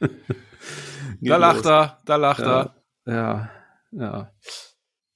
[1.20, 2.74] da lacht er, da lacht er.
[3.06, 3.50] Ja,
[3.90, 4.32] ja.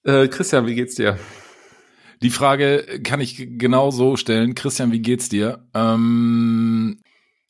[0.05, 1.19] Äh, Christian, wie geht's dir?
[2.23, 4.55] Die Frage kann ich genau so stellen.
[4.55, 5.67] Christian, wie geht's dir?
[5.75, 7.01] Ähm,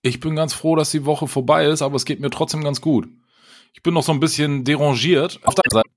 [0.02, 2.80] ich bin ganz froh, dass die Woche vorbei ist, aber es geht mir trotzdem ganz
[2.80, 3.08] gut.
[3.74, 5.40] Ich bin noch so ein bisschen derangiert.
[5.44, 5.88] Auf der Seite.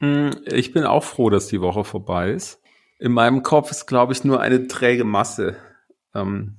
[0.00, 2.60] Hm, ich bin auch froh, dass die Woche vorbei ist.
[2.98, 5.56] In meinem Kopf ist, glaube ich, nur eine träge Masse.
[6.14, 6.56] Ähm,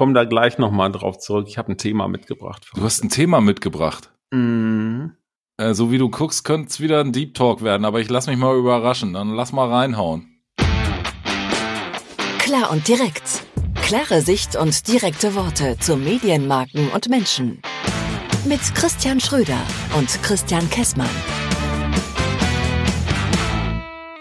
[0.00, 1.44] komme da gleich nochmal drauf zurück.
[1.46, 2.70] Ich habe ein Thema mitgebracht.
[2.74, 4.10] Du hast ein Thema mitgebracht.
[4.30, 5.12] Mhm.
[5.58, 8.26] Äh, so wie du guckst, könnte es wieder ein Deep Talk werden, aber ich lass
[8.26, 9.12] mich mal überraschen.
[9.12, 10.40] Dann lass mal reinhauen.
[12.38, 13.44] Klar und direkt.
[13.82, 17.60] Klare Sicht und direkte Worte zu Medienmarken und Menschen.
[18.46, 19.60] Mit Christian Schröder
[19.98, 21.10] und Christian Kessmann.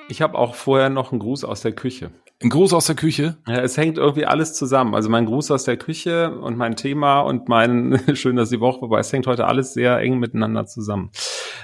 [0.10, 2.12] Ich habe auch vorher noch einen Gruß aus der Küche.
[2.42, 3.38] Ein Gruß aus der Küche?
[3.48, 4.96] Ja, es hängt irgendwie alles zusammen.
[4.96, 8.80] Also mein Gruß aus der Küche und mein Thema und mein schön, dass die Woche
[8.80, 9.00] vorbei.
[9.00, 11.12] Es hängt heute alles sehr eng miteinander zusammen.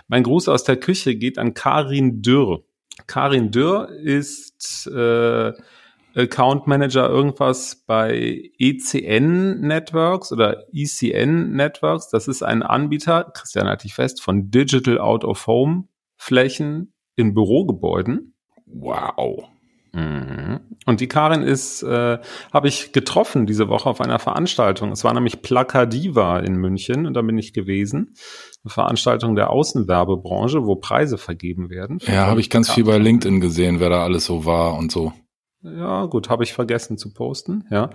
[0.10, 2.66] Mein Gruß aus der Küche geht an Karin Dürr.
[3.08, 5.54] Karin Dürr ist äh,
[6.14, 12.10] Account Manager irgendwas bei ECN Networks oder ECN Networks.
[12.10, 17.34] Das ist ein Anbieter, Christian hatte ich fest, von Digital Out of Home Flächen in
[17.34, 18.34] Bürogebäuden.
[18.66, 19.55] Wow.
[19.96, 20.60] Mhm.
[20.85, 22.20] Und die Karin ist, äh,
[22.54, 24.91] habe ich getroffen diese Woche auf einer Veranstaltung.
[24.91, 28.13] Es war nämlich Plakadiva in München und da bin ich gewesen.
[28.63, 31.99] Eine Veranstaltung der Außenwerbebranche, wo Preise vergeben werden.
[32.02, 35.13] Ja, habe ich ganz viel bei LinkedIn gesehen, wer da alles so war und so.
[35.62, 37.90] Ja, gut, habe ich vergessen zu posten, ja.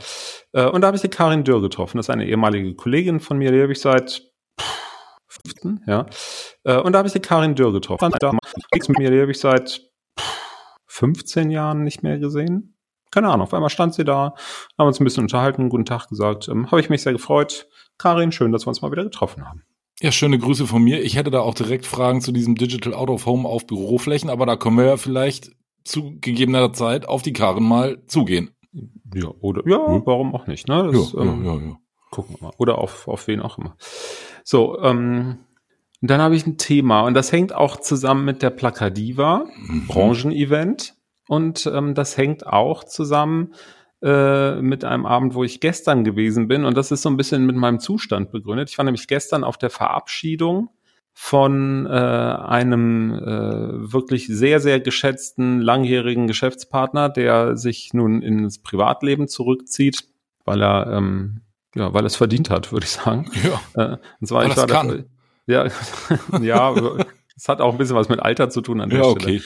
[0.52, 1.98] Äh, und da habe ich die Karin Dürr getroffen.
[1.98, 4.22] Das ist eine ehemalige Kollegin von mir, die habe ich seit
[5.28, 6.06] fünften, ja.
[6.64, 8.12] Äh, und da habe ich die Karin Dürr getroffen.
[8.18, 9.89] Da mit mir, die habe ich seit
[11.00, 12.76] 15 Jahren nicht mehr gesehen.
[13.10, 14.34] Keine Ahnung, auf einmal stand sie da,
[14.78, 16.46] haben uns ein bisschen unterhalten, guten Tag gesagt.
[16.48, 17.68] Ähm, habe ich mich sehr gefreut.
[17.98, 19.64] Karin, schön, dass wir uns mal wieder getroffen haben.
[20.00, 21.02] Ja, schöne Grüße von mir.
[21.02, 24.46] Ich hätte da auch direkt Fragen zu diesem Digital Out of Home auf Büroflächen, aber
[24.46, 25.50] da können wir ja vielleicht
[25.84, 28.50] zu gegebener Zeit auf die Karren mal zugehen.
[29.14, 30.02] Ja, oder ja, hm?
[30.04, 30.90] warum auch nicht, ne?
[30.92, 31.76] Das, ja, ähm, ja, ja, ja.
[32.10, 32.54] Gucken wir mal.
[32.58, 33.76] Oder auf, auf wen auch immer.
[34.44, 35.38] So, ähm,
[36.08, 39.86] dann habe ich ein Thema und das hängt auch zusammen mit der Plakadiva, mhm.
[39.86, 40.94] Branchenevent.
[41.28, 43.54] Und ähm, das hängt auch zusammen
[44.02, 46.64] äh, mit einem Abend, wo ich gestern gewesen bin.
[46.64, 48.70] Und das ist so ein bisschen mit meinem Zustand begründet.
[48.70, 50.70] Ich war nämlich gestern auf der Verabschiedung
[51.12, 59.28] von äh, einem äh, wirklich sehr, sehr geschätzten langjährigen Geschäftspartner, der sich nun ins Privatleben
[59.28, 60.08] zurückzieht,
[60.44, 61.42] weil er ähm,
[61.74, 63.30] ja, weil es verdient hat, würde ich sagen.
[63.44, 63.60] Ja.
[63.92, 65.04] Äh, und zwar weil ich war kann.
[65.50, 65.66] Ja,
[66.40, 66.74] ja,
[67.36, 69.38] es hat auch ein bisschen was mit Alter zu tun an der ja, Stelle.
[69.38, 69.42] Okay.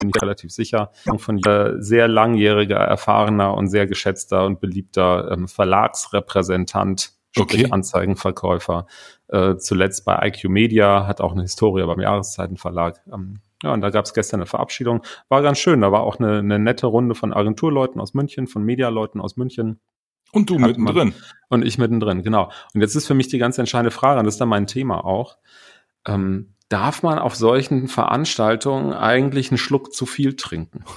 [0.00, 0.90] Bin ich relativ sicher.
[1.18, 7.68] Von äh, sehr langjähriger, erfahrener und sehr geschätzter und beliebter ähm, Verlagsrepräsentant, okay.
[7.70, 8.86] Anzeigenverkäufer
[9.28, 13.00] äh, zuletzt bei IQ Media, hat auch eine Historie beim Jahreszeitenverlag.
[13.12, 15.02] Ähm, ja, und da gab es gestern eine Verabschiedung.
[15.28, 15.80] War ganz schön.
[15.80, 19.80] Da war auch eine, eine nette Runde von Agenturleuten aus München, von Medialeuten aus München.
[20.36, 21.14] Und du mittendrin.
[21.48, 22.52] Und ich mittendrin, genau.
[22.74, 25.02] Und jetzt ist für mich die ganz entscheidende Frage, und das ist dann mein Thema
[25.02, 25.38] auch.
[26.06, 30.84] Ähm, darf man auf solchen Veranstaltungen eigentlich einen Schluck zu viel trinken?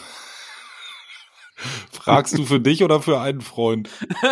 [1.94, 3.89] Fragst du für dich oder für einen Freund?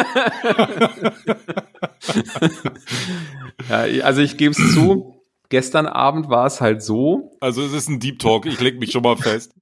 [3.69, 7.31] ja, also ich gebe es zu, gestern Abend war es halt so.
[7.39, 9.53] Also es ist ein Deep Talk, ich leg mich schon mal fest.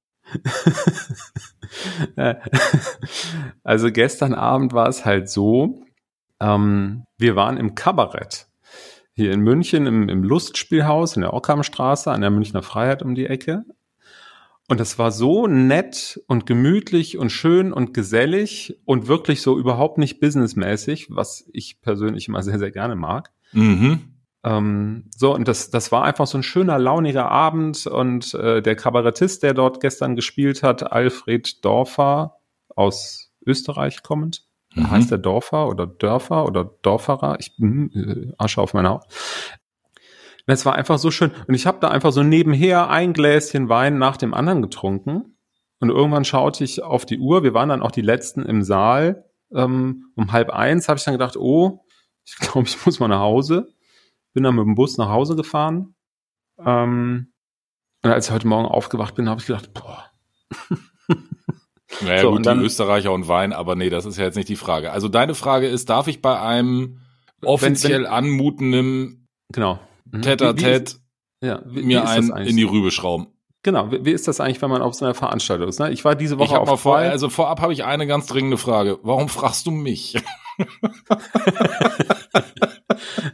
[3.64, 5.84] also gestern Abend war es halt so,
[6.40, 8.48] ähm, wir waren im Kabarett
[9.16, 13.26] hier in München im, im Lustspielhaus in der Ockhamstraße an der Münchner Freiheit um die
[13.26, 13.64] Ecke.
[14.68, 19.96] Und das war so nett und gemütlich und schön und gesellig und wirklich so überhaupt
[19.96, 23.32] nicht businessmäßig, was ich persönlich immer sehr, sehr gerne mag.
[23.52, 24.15] Mhm.
[24.46, 27.86] Ähm, so, und das, das war einfach so ein schöner, launiger Abend.
[27.86, 32.36] Und äh, der Kabarettist, der dort gestern gespielt hat, Alfred Dorfer
[32.74, 34.90] aus Österreich kommend, mhm.
[34.90, 39.04] heißt der Dorfer oder Dörfer oder Dorferer, ich bin äh, Asche auf meiner Haut.
[40.46, 41.32] Es war einfach so schön.
[41.48, 45.36] Und ich habe da einfach so nebenher ein Gläschen Wein nach dem anderen getrunken.
[45.80, 47.42] Und irgendwann schaute ich auf die Uhr.
[47.42, 49.24] Wir waren dann auch die Letzten im Saal.
[49.52, 51.84] Ähm, um halb eins habe ich dann gedacht, oh,
[52.24, 53.74] ich glaube, ich muss mal nach Hause.
[54.36, 55.94] Bin dann mit dem Bus nach Hause gefahren.
[56.62, 57.32] Ähm,
[58.02, 60.04] und als ich heute Morgen aufgewacht bin, habe ich gedacht, boah.
[62.02, 64.50] Naja, so, gut, dann, die Österreicher und Wein, aber nee, das ist ja jetzt nicht
[64.50, 64.92] die Frage.
[64.92, 67.00] Also deine Frage ist, darf ich bei einem
[67.42, 69.78] offiziell wenn, wenn, anmutenden genau.
[70.04, 70.20] Mhm.
[70.20, 70.96] Tête-à-tête
[71.40, 73.28] ja, wie, mir wie einen in die Rübe schrauben.
[73.62, 75.80] Genau, wie, wie, ist das eigentlich, wenn man auf so einer Veranstaltung ist?
[75.80, 75.90] Ne?
[75.90, 78.58] Ich war diese Woche ich auf mal vor, Also vorab habe ich eine ganz dringende
[78.58, 78.98] Frage.
[79.02, 80.16] Warum fragst du mich?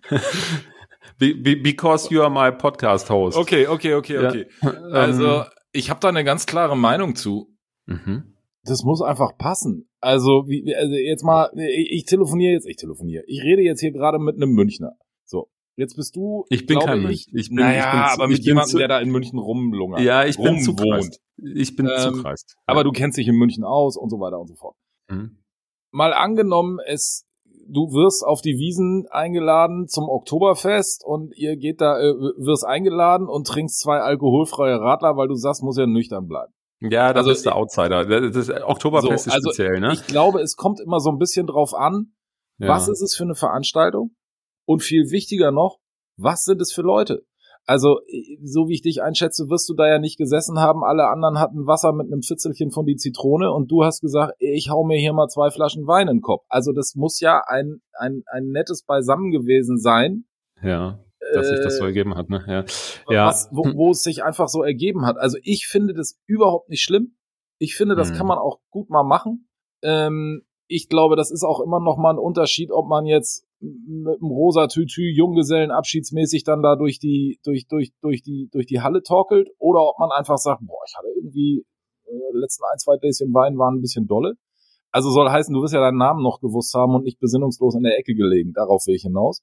[1.23, 3.37] Be be because you are my podcast host.
[3.37, 4.47] Okay, okay, okay, okay.
[4.61, 4.73] Ja.
[4.93, 5.45] Also, ähm.
[5.71, 7.57] ich habe da eine ganz klare Meinung zu.
[7.87, 8.35] Mhm.
[8.65, 9.89] Das muss einfach passen.
[10.01, 13.23] Also, wie, also jetzt mal, ich, ich telefoniere jetzt, ich telefoniere.
[13.29, 14.97] Ich rede jetzt hier gerade mit einem Münchner.
[15.25, 16.45] So, Jetzt bist du.
[16.49, 17.29] Ich bin kein Münch.
[17.33, 20.01] Ich bin, naja, ich bin aber mit jemandem, der da in München rumlungert.
[20.01, 21.21] Ja, ich bin zugreist.
[21.37, 22.57] Ich bin ähm, zugreist.
[22.57, 22.63] Ja.
[22.67, 24.75] Aber du kennst dich in München aus und so weiter und so fort.
[25.09, 25.39] Mhm.
[25.93, 27.29] Mal angenommen, es,
[27.69, 33.29] du wirst auf die Wiesen eingeladen zum Oktoberfest und ihr geht da, äh, wirst eingeladen
[33.29, 36.53] und trinkst zwei alkoholfreie Radler, weil du sagst, muss ja nüchtern bleiben.
[36.81, 38.05] Ja, das also, ist der Outsider.
[38.31, 39.93] Das Oktoberfest so, ist also speziell, ne?
[39.93, 42.13] Ich glaube, es kommt immer so ein bisschen drauf an,
[42.59, 42.69] ja.
[42.69, 44.17] was ist es für eine Veranstaltung?
[44.65, 45.79] Und viel wichtiger noch,
[46.17, 47.25] was sind es für Leute?
[47.65, 48.01] Also,
[48.43, 50.83] so wie ich dich einschätze, wirst du da ja nicht gesessen haben.
[50.83, 54.69] Alle anderen hatten Wasser mit einem Fitzelchen von die Zitrone und du hast gesagt, ich
[54.69, 56.45] hau mir hier mal zwei Flaschen Wein in den Kopf.
[56.49, 60.25] Also, das muss ja ein, ein, ein nettes Beisammen gewesen sein.
[60.61, 60.99] Ja,
[61.35, 62.45] dass sich das so äh, ergeben hat, ne?
[62.47, 62.65] Ja.
[63.15, 63.27] ja.
[63.27, 65.17] Was, wo, wo es sich einfach so ergeben hat.
[65.17, 67.17] Also, ich finde das überhaupt nicht schlimm.
[67.59, 68.17] Ich finde, das hm.
[68.17, 69.49] kann man auch gut mal machen.
[69.83, 74.21] Ähm, ich glaube, das ist auch immer noch mal ein Unterschied, ob man jetzt mit
[74.21, 78.81] dem rosa Tütü Junggesellen abschiedsmäßig dann da durch die durch durch durch die durch die
[78.81, 81.65] Halle torkelt oder ob man einfach sagt, boah, ich hatte irgendwie
[82.07, 84.35] äh, letzten ein zwei Gläschen Wein waren ein bisschen dolle.
[84.91, 87.83] Also soll heißen, du wirst ja deinen Namen noch gewusst haben und nicht besinnungslos in
[87.83, 88.53] der Ecke gelegen.
[88.53, 89.43] Darauf will ich hinaus.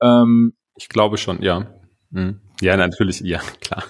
[0.00, 1.74] Ähm, ich glaube schon, ja.
[2.12, 2.40] Hm.
[2.60, 3.84] Ja, natürlich, ja, klar.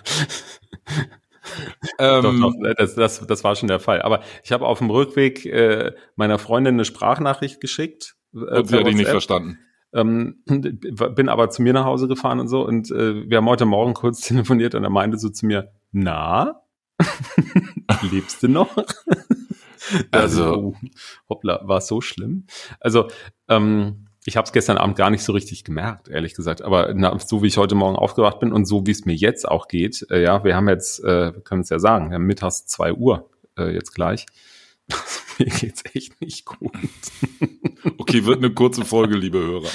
[1.98, 4.02] Ähm, doch, doch, das, das, das war schon der Fall.
[4.02, 8.76] Aber ich habe auf dem Rückweg äh, meiner Freundin eine Sprachnachricht geschickt äh, und sie
[8.76, 9.58] hat dich nicht verstanden.
[9.92, 13.66] Ähm, bin aber zu mir nach Hause gefahren und so und äh, wir haben heute
[13.66, 16.62] Morgen kurz telefoniert und er meinte so zu mir, na,
[18.10, 18.76] lebst du noch?
[20.10, 20.74] also, oh,
[21.28, 22.46] hoppla, war es so schlimm?
[22.80, 23.08] Also,
[23.48, 26.62] ähm, ich habe es gestern Abend gar nicht so richtig gemerkt, ehrlich gesagt.
[26.62, 29.48] Aber na, so wie ich heute Morgen aufgewacht bin und so wie es mir jetzt
[29.48, 32.26] auch geht, äh, ja, wir haben jetzt, äh, wir können es ja sagen, wir haben
[32.26, 33.28] mittags zwei Uhr
[33.58, 34.26] äh, jetzt gleich.
[35.38, 36.72] mir geht's echt nicht gut.
[37.98, 39.68] okay, wird eine kurze Folge, liebe Hörer.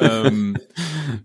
[0.26, 0.56] ähm,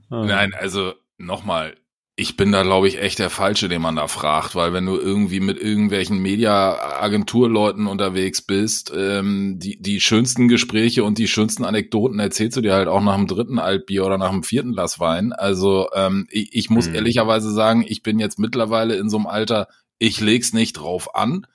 [0.09, 0.25] ah.
[0.25, 1.75] Nein, also nochmal,
[2.19, 4.97] ich bin da, glaube ich, echt der Falsche, den man da fragt, weil wenn du
[4.97, 12.19] irgendwie mit irgendwelchen Media-Agenturleuten unterwegs bist, ähm, die, die schönsten Gespräche und die schönsten Anekdoten
[12.19, 15.31] erzählst du dir halt auch nach dem dritten Altbier oder nach dem vierten Glas Wein.
[15.31, 16.95] Also ähm, ich, ich muss mhm.
[16.95, 21.47] ehrlicherweise sagen, ich bin jetzt mittlerweile in so einem Alter, ich leg's nicht drauf an.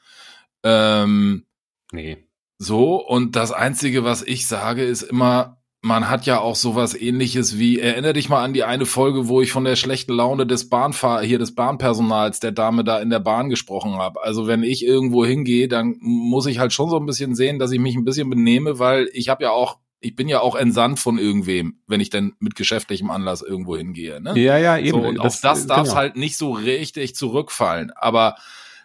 [0.62, 1.44] Ähm,
[1.92, 2.16] nee.
[2.56, 7.58] So, und das Einzige, was ich sage, ist immer, man hat ja auch sowas ähnliches
[7.58, 10.70] wie, erinnere dich mal an die eine Folge, wo ich von der schlechten Laune des
[10.70, 14.22] Bahnfahr hier des Bahnpersonals, der Dame da in der Bahn gesprochen habe.
[14.22, 17.70] Also wenn ich irgendwo hingehe, dann muss ich halt schon so ein bisschen sehen, dass
[17.70, 21.00] ich mich ein bisschen benehme, weil ich habe ja auch ich bin ja auch entsandt
[21.00, 24.22] von irgendwem, wenn ich denn mit geschäftlichem Anlass irgendwo hingehe.
[24.22, 24.38] Ne?
[24.38, 25.02] Ja, ja, eben.
[25.02, 25.96] So, und das, auch das darf genau.
[25.96, 27.90] halt nicht so richtig zurückfallen.
[27.94, 28.36] Aber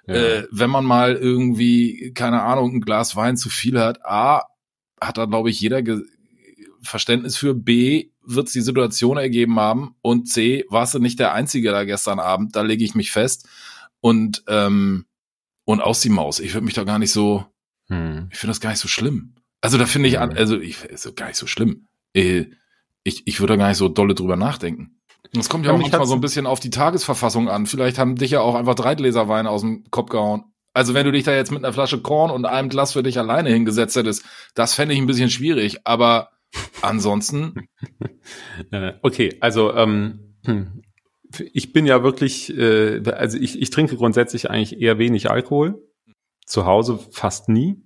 [0.06, 4.44] äh, wenn man mal irgendwie, keine Ahnung, ein Glas Wein zu viel hat, A,
[5.02, 5.82] hat da, glaube ich, jeder
[6.82, 11.34] Verständnis für, B, wird es die Situation ergeben haben und C, warst du nicht der
[11.34, 13.48] Einzige da gestern Abend, da lege ich mich fest
[14.02, 15.06] und, ähm,
[15.66, 16.40] und aus die Maus.
[16.40, 17.46] Ich würde mich da gar nicht so,
[17.88, 18.30] hm.
[18.32, 19.36] ich finde das gar nicht so schlimm.
[19.62, 21.88] Also da finde ich, also ich, ist gar nicht so schlimm.
[22.14, 22.46] Äh,
[23.04, 25.00] ich, ich würde da gar nicht so dolle drüber nachdenken.
[25.34, 27.66] Das kommt ja, ja auch manchmal so ein bisschen auf die Tagesverfassung an.
[27.66, 30.46] Vielleicht haben dich ja auch einfach drei Gläser Wein aus dem Kopf gehauen.
[30.74, 33.20] Also wenn du dich da jetzt mit einer Flasche Korn und einem Glas für dich
[33.20, 35.86] alleine hingesetzt hättest, das fände ich ein bisschen schwierig.
[35.86, 36.30] Aber
[36.82, 37.68] ansonsten.
[39.02, 40.82] okay, also ähm, hm,
[41.54, 45.82] ich bin ja wirklich, äh, also ich, ich trinke grundsätzlich eigentlich eher wenig Alkohol.
[46.46, 47.84] Zu Hause fast nie.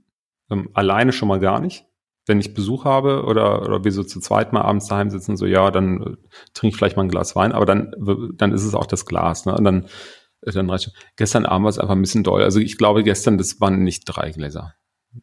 [0.49, 1.85] Ähm, alleine schon mal gar nicht
[2.25, 5.45] wenn ich Besuch habe oder, oder wir so zu zweit mal abends daheim sitzen, so
[5.45, 6.15] ja, dann äh,
[6.53, 7.93] trinke ich vielleicht mal ein Glas Wein, aber dann,
[8.35, 9.55] dann ist es auch das Glas, ne?
[9.55, 9.87] Und dann,
[10.41, 10.93] äh, dann reicht schon.
[11.17, 12.43] Gestern Abend war es einfach ein bisschen doll.
[12.43, 14.73] Also ich glaube, gestern, das waren nicht drei Gläser.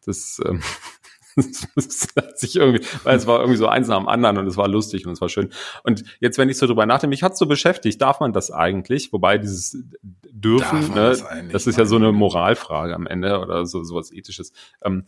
[0.05, 0.61] Das, ähm,
[1.75, 4.57] das hat sich irgendwie, weil es war irgendwie so eins nach dem anderen und es
[4.57, 5.49] war lustig und es war schön.
[5.83, 9.13] Und jetzt, wenn ich so drüber nachdenke, mich hat so beschäftigt, darf man das eigentlich?
[9.13, 9.77] Wobei dieses
[10.29, 14.53] dürfen, ne, das, das, ist ja so eine Moralfrage am Ende oder so sowas ethisches.
[14.83, 15.05] Ähm,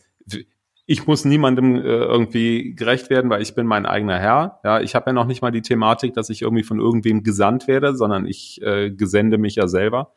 [0.86, 4.60] ich muss niemandem äh, irgendwie gerecht werden, weil ich bin mein eigener Herr.
[4.64, 7.68] Ja, ich habe ja noch nicht mal die Thematik, dass ich irgendwie von irgendwem gesandt
[7.68, 10.12] werde, sondern ich äh, gesende mich ja selber.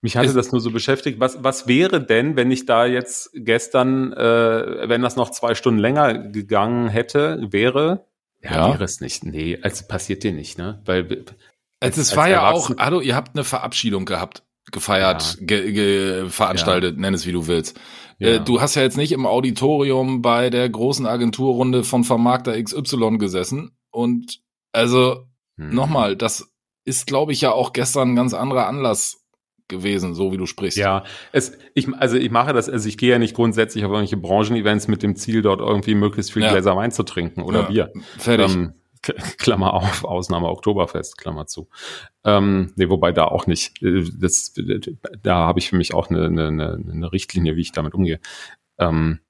[0.00, 1.18] Mich hatte das nur so beschäftigt.
[1.18, 5.80] Was, was wäre denn, wenn ich da jetzt gestern, äh, wenn das noch zwei Stunden
[5.80, 8.06] länger gegangen hätte, wäre?
[8.42, 8.74] Ja, ja.
[8.74, 9.24] wäre es nicht.
[9.24, 10.80] Nee, also passiert dir nicht, ne?
[10.84, 11.24] Weil
[11.80, 15.46] also es war ja auch, hallo, ihr habt eine Verabschiedung gehabt, gefeiert, ja.
[15.46, 17.00] ge, ge, veranstaltet, ja.
[17.00, 17.78] nenn es wie du willst.
[18.20, 18.38] Äh, ja.
[18.38, 23.76] du hast ja jetzt nicht im Auditorium bei der großen Agenturrunde von Vermarkter XY gesessen
[23.90, 24.40] und
[24.72, 25.26] also
[25.56, 25.74] hm.
[25.74, 26.52] nochmal, das
[26.84, 29.24] ist, glaube ich, ja auch gestern ein ganz anderer Anlass
[29.68, 30.78] gewesen, so wie du sprichst.
[30.78, 34.16] Ja, es, ich, also ich mache das, also ich gehe ja nicht grundsätzlich auf irgendwelche
[34.16, 36.50] Branchenevents mit dem Ziel, dort irgendwie möglichst viel ja.
[36.50, 37.92] Gläser Wein zu trinken oder ja, Bier.
[38.18, 38.54] Fertig.
[38.54, 38.74] Ähm,
[39.38, 41.68] Klammer auf, Ausnahme Oktoberfest, Klammer zu.
[42.24, 43.82] Ähm, nee, wobei da auch nicht.
[43.82, 44.54] Äh, das,
[45.22, 48.20] da habe ich für mich auch eine, eine, eine Richtlinie, wie ich damit umgehe.
[48.78, 49.20] Ähm,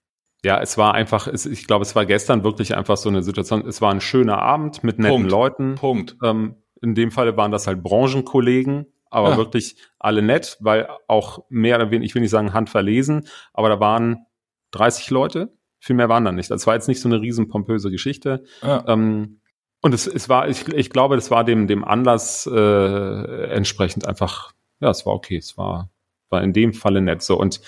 [0.44, 3.66] ja, es war einfach, es, ich glaube, es war gestern wirklich einfach so eine Situation.
[3.66, 5.30] Es war ein schöner Abend mit netten Punkt.
[5.30, 5.74] Leuten.
[5.74, 6.16] Punkt.
[6.22, 9.36] Ähm, in dem Falle waren das halt Branchenkollegen, aber ja.
[9.36, 13.80] wirklich alle nett, weil auch mehr oder weniger, ich will nicht sagen handverlesen, aber da
[13.80, 14.26] waren
[14.72, 16.50] 30 Leute, viel mehr waren da nicht.
[16.50, 18.44] Das war jetzt nicht so eine riesen pompöse Geschichte.
[18.62, 18.84] Ja.
[18.86, 19.40] Ähm,
[19.80, 24.52] und es, es war, ich, ich glaube, das war dem, dem Anlass äh, entsprechend einfach,
[24.80, 25.90] ja, es war okay, es war,
[26.30, 27.38] war in dem Falle nett so.
[27.38, 27.60] Und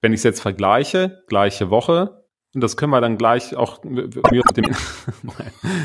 [0.00, 2.19] wenn ich es jetzt vergleiche, gleiche Woche,
[2.54, 4.64] und das können wir dann gleich auch mit dem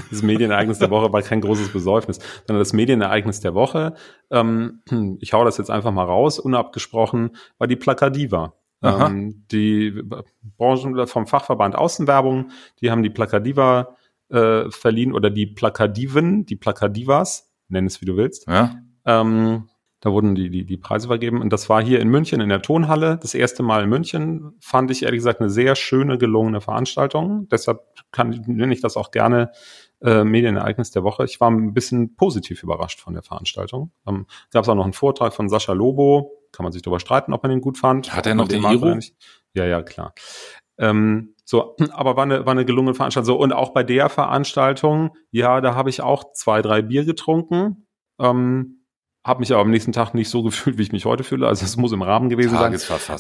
[0.10, 3.94] das Medienereignis der Woche war kein großes Besäufnis, sondern das Medienereignis der Woche,
[4.32, 4.82] ähm,
[5.20, 8.54] ich hau das jetzt einfach mal raus, unabgesprochen, war die Plakadiva.
[8.84, 10.04] Ähm, die
[10.58, 13.96] Branchen vom Fachverband Außenwerbung, die haben die Plakadiva
[14.30, 18.48] äh, verliehen oder die Plakadiven, die Plakadivas, nenn es wie du willst.
[18.48, 18.76] Ja.
[19.06, 19.70] Ähm,
[20.02, 21.42] da wurden die, die, die Preise vergeben.
[21.42, 23.18] Und das war hier in München in der Tonhalle.
[23.22, 27.48] Das erste Mal in München fand ich ehrlich gesagt eine sehr schöne, gelungene Veranstaltung.
[27.50, 29.52] Deshalb kann, nenne ich das auch gerne
[30.02, 31.25] äh, Medienereignis der Woche.
[31.25, 33.92] Ich war ein bisschen positiv überrascht von der Veranstaltung.
[34.08, 36.32] Ähm, Gab es auch noch einen Vortrag von Sascha Lobo.
[36.52, 38.14] Kann man sich darüber streiten, ob man den gut fand.
[38.14, 39.00] Hat er noch den Iro?
[39.56, 40.14] Ja, ja, klar.
[40.78, 43.25] Ähm, so, aber war eine, war eine gelungene Veranstaltung.
[43.34, 47.88] So, und auch bei der Veranstaltung, ja, da habe ich auch zwei, drei Bier getrunken.
[48.20, 48.75] Ähm,
[49.25, 51.48] habe mich aber am nächsten Tag nicht so gefühlt, wie ich mich heute fühle.
[51.48, 52.72] Also es muss im Rahmen gewesen sein.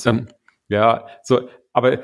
[0.05, 0.27] Ähm,
[0.69, 1.99] ja, so, aber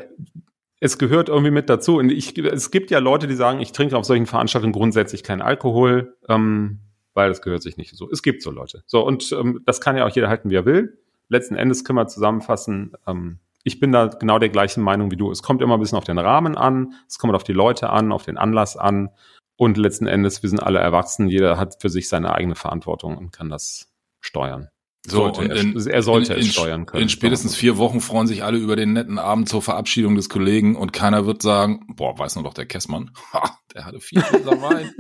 [0.81, 1.98] es gehört irgendwie mit dazu.
[1.98, 5.41] Und ich, es gibt ja Leute, die sagen, ich trinke auf solchen Veranstaltungen grundsätzlich keinen
[5.41, 6.79] Alkohol, ähm,
[7.13, 8.10] weil das gehört sich nicht so.
[8.12, 8.84] Es gibt so Leute.
[8.88, 10.98] So, und ähm, das kann ja auch jeder halten, wie er will.
[11.29, 15.29] Letzten Endes können wir zusammenfassen, ähm, ich bin da genau der gleichen Meinung wie du.
[15.29, 18.12] Es kommt immer ein bisschen auf den Rahmen an, es kommt auf die Leute an,
[18.12, 19.10] auf den Anlass an.
[19.55, 23.31] Und letzten Endes, wir sind alle erwachsen, jeder hat für sich seine eigene Verantwortung und
[23.31, 23.91] kann das
[24.22, 24.70] steuern.
[25.08, 27.04] So, sollte in, er, er, sollte in, es steuern können.
[27.04, 30.75] In spätestens vier Wochen freuen sich alle über den netten Abend zur Verabschiedung des Kollegen
[30.75, 34.62] und keiner wird sagen, boah, weiß nur doch der Kessmann, ha, der hatte vier Gläser
[34.62, 34.94] Wein.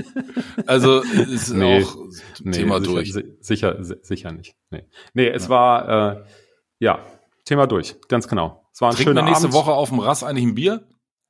[0.65, 1.97] also ist nee, auch
[2.41, 3.13] nee, Thema sicher, durch.
[3.41, 4.55] Sicher, sicher nicht.
[4.71, 5.49] Nee, nee es ja.
[5.49, 6.23] war, äh,
[6.79, 7.05] ja,
[7.45, 8.67] Thema durch, ganz genau.
[8.73, 9.53] Es war ein Trinken schöner wir nächste Abend.
[9.53, 10.87] Woche auf dem Rass eigentlich ein Bier?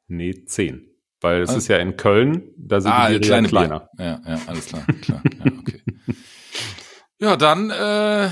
[0.08, 0.88] Nee, zehn.
[1.20, 3.90] Weil es also, ist ja in Köln, da sind ah, die Biere kleine kleiner.
[3.98, 4.22] Bier.
[4.26, 4.86] Ja, ja, alles klar.
[5.02, 5.22] klar.
[5.44, 5.82] Ja, okay.
[7.22, 7.70] Ja, dann.
[7.70, 8.30] Äh,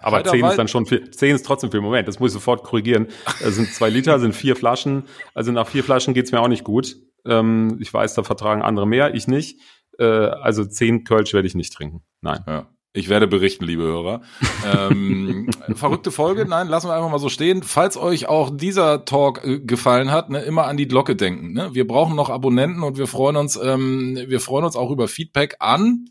[0.00, 1.10] aber zehn ist dann schon viel.
[1.10, 1.80] Zehn ist trotzdem viel.
[1.80, 3.08] Moment, das muss ich sofort korrigieren.
[3.44, 5.04] Es sind zwei Liter, sind vier Flaschen.
[5.34, 6.96] Also nach vier Flaschen geht's mir auch nicht gut.
[7.26, 9.60] Ähm, ich weiß, da vertragen andere mehr, ich nicht.
[9.98, 12.02] Äh, also zehn Kölsch werde ich nicht trinken.
[12.22, 12.44] Nein.
[12.46, 12.66] Ja.
[12.94, 14.22] Ich werde berichten, liebe Hörer.
[14.64, 17.62] ähm, verrückte Folge, nein, lassen wir einfach mal so stehen.
[17.62, 21.52] Falls euch auch dieser Talk äh, gefallen hat, ne, immer an die Glocke denken.
[21.52, 21.70] Ne?
[21.74, 25.56] Wir brauchen noch Abonnenten und wir freuen uns, ähm, wir freuen uns auch über Feedback
[25.58, 26.06] an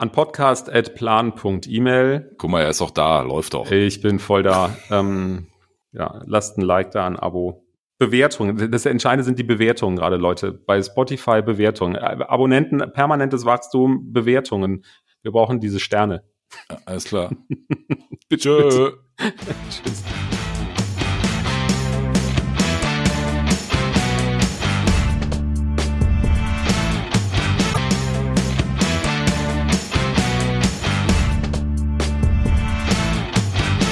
[0.00, 2.34] an podcast.plan.email.
[2.38, 3.70] Guck mal, er ist auch da, läuft doch.
[3.70, 4.74] Ich bin voll da.
[4.90, 5.48] ähm,
[5.92, 7.66] ja, lasst ein Like da, ein Abo.
[7.98, 8.70] Bewertungen.
[8.70, 10.52] Das Entscheidende sind die Bewertungen gerade, Leute.
[10.52, 11.96] Bei Spotify Bewertungen.
[11.96, 14.86] Abonnenten, permanentes Wachstum, Bewertungen.
[15.20, 16.24] Wir brauchen diese Sterne.
[16.70, 17.30] Ja, alles klar.
[18.30, 18.94] Bitte.
[19.68, 20.02] Tschüss.